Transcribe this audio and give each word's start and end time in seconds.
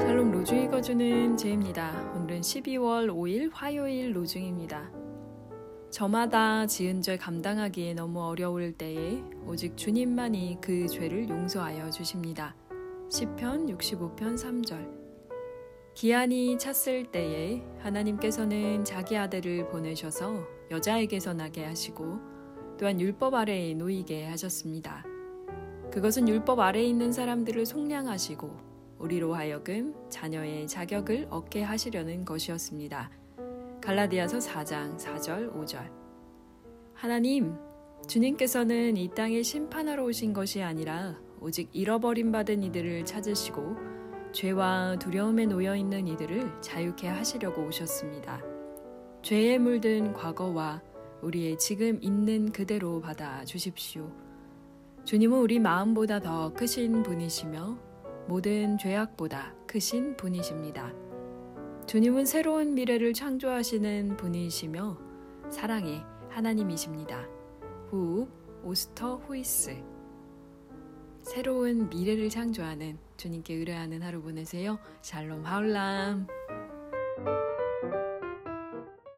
샬롬 0.00 0.30
로중 0.30 0.62
읽어주는 0.64 1.36
제입니다. 1.36 1.90
오늘은 2.14 2.42
12월 2.42 3.08
5일 3.08 3.50
화요일 3.52 4.14
로중입니다. 4.14 4.90
저마다 5.90 6.66
지은 6.66 7.00
죄 7.00 7.16
감당하기에 7.16 7.94
너무 7.94 8.22
어려울 8.22 8.72
때에 8.72 9.22
오직 9.46 9.76
주님만이 9.76 10.58
그 10.60 10.86
죄를 10.86 11.28
용서하여 11.28 11.90
주십니다. 11.90 12.54
10편 13.10 13.76
65편 13.78 14.34
3절 14.36 14.86
기한이 15.94 16.58
찼을 16.58 17.10
때에 17.10 17.62
하나님께서는 17.80 18.84
자기 18.84 19.16
아들을 19.16 19.68
보내셔서 19.70 20.44
여자에게서 20.70 21.32
나게 21.32 21.64
하시고 21.64 22.18
또한 22.78 23.00
율법 23.00 23.32
아래에 23.32 23.72
놓이게 23.72 24.26
하셨습니다. 24.26 25.04
그것은 25.90 26.28
율법 26.28 26.60
아래에 26.60 26.84
있는 26.84 27.12
사람들을 27.12 27.64
속량하시고 27.64 28.75
우리로 28.98 29.34
하여금 29.34 29.94
자녀의 30.08 30.66
자격을 30.68 31.28
얻게 31.30 31.62
하시려는 31.62 32.24
것이었습니다. 32.24 33.10
갈라디아서 33.80 34.38
4장 34.38 34.96
4절 34.96 35.54
5절 35.54 35.90
하나님, 36.94 37.54
주님께서는 38.08 38.96
이 38.96 39.08
땅에 39.14 39.42
심판하러 39.42 40.04
오신 40.04 40.32
것이 40.32 40.62
아니라 40.62 41.20
오직 41.40 41.68
잃어버림 41.72 42.32
받은 42.32 42.62
이들을 42.62 43.04
찾으시고 43.04 43.76
죄와 44.32 44.96
두려움에 44.98 45.46
놓여 45.46 45.76
있는 45.76 46.06
이들을 46.08 46.60
자유케 46.60 47.08
하시려고 47.08 47.66
오셨습니다. 47.66 48.42
죄에 49.22 49.58
물든 49.58 50.12
과거와 50.12 50.82
우리의 51.22 51.58
지금 51.58 51.98
있는 52.02 52.52
그대로 52.52 53.00
받아 53.00 53.44
주십시오. 53.44 54.10
주님은 55.04 55.38
우리 55.38 55.58
마음보다 55.58 56.20
더 56.20 56.52
크신 56.52 57.02
분이시며 57.02 57.78
모든 58.28 58.76
죄악보다 58.78 59.54
크신 59.66 60.16
분이십니다. 60.16 60.92
주님은 61.86 62.26
새로운 62.26 62.74
미래를 62.74 63.12
창조하시는 63.12 64.16
분이시며 64.16 64.98
사랑의 65.50 66.02
하나님이십니다. 66.30 67.28
후 67.88 68.28
오스터 68.64 69.16
호이스 69.18 69.80
새로운 71.22 71.88
미래를 71.88 72.28
창조하는 72.28 72.98
주님께 73.16 73.54
의뢰하는 73.54 74.02
하루 74.02 74.20
보내세요. 74.20 74.78
샬롬 75.02 75.44
하울람 75.44 76.26